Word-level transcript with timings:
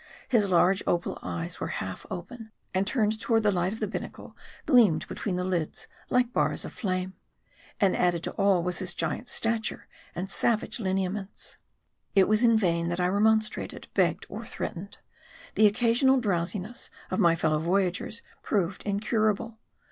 His 0.27 0.49
large 0.49 0.81
opal 0.87 1.19
eyes 1.21 1.59
were 1.59 1.67
half 1.77 2.07
open; 2.09 2.51
and 2.73 2.87
turned 2.87 3.19
toward 3.21 3.43
the 3.43 3.51
light 3.51 3.71
of 3.71 3.79
the 3.79 3.85
binnacle, 3.85 4.35
gleamed 4.65 5.07
between 5.07 5.35
the 5.35 5.43
lids 5.43 5.87
like 6.09 6.33
bars 6.33 6.65
of 6.65 6.73
flame. 6.73 7.13
And 7.79 7.95
added 7.95 8.23
to 8.23 8.31
all, 8.31 8.63
was 8.63 8.79
his 8.79 8.95
giant 8.95 9.29
stature 9.29 9.87
and 10.15 10.27
savage 10.27 10.79
lineaments. 10.79 11.53
M 11.53 11.53
A 11.53 11.53
R 11.53 11.53
D 11.53 11.53
I. 11.53 12.23
133 12.23 12.23
It 12.23 12.27
was 12.67 12.75
in 12.75 12.79
vain, 12.79 12.89
that 12.89 12.99
I 12.99 13.07
remonstrated, 13.13 13.87
begged, 13.93 14.25
or 14.27 14.43
threat 14.43 14.73
ened: 14.75 14.97
the 15.53 15.67
occasional 15.67 16.19
drowsiness 16.19 16.89
of 17.11 17.19
my 17.19 17.35
fellow 17.35 17.59
voyagers 17.59 18.23
proved 18.41 18.81
incurable. 18.87 19.59